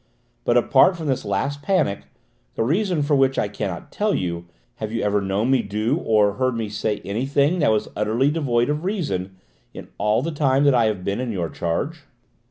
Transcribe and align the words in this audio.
But, 0.45 0.57
apart 0.57 0.97
from 0.97 1.05
this 1.05 1.23
last 1.23 1.61
panic, 1.61 2.05
the 2.55 2.63
reason 2.63 3.03
for 3.03 3.15
which 3.15 3.37
I 3.37 3.47
cannot 3.47 3.91
tell 3.91 4.15
you, 4.15 4.47
have 4.77 4.91
you 4.91 5.03
ever 5.03 5.21
known 5.21 5.51
me 5.51 5.61
do, 5.61 5.97
or 5.97 6.37
heard 6.37 6.55
me 6.57 6.69
say, 6.69 7.01
anything 7.05 7.59
that 7.59 7.69
was 7.69 7.87
utterly 7.95 8.31
devoid 8.31 8.67
of 8.71 8.83
reason, 8.83 9.35
in 9.75 9.89
all 9.99 10.23
the 10.23 10.31
time 10.31 10.63
that 10.63 10.73
I 10.73 10.85
have 10.85 11.03
been 11.03 11.19
in 11.19 11.31
your 11.31 11.49
charge?" 11.49 12.05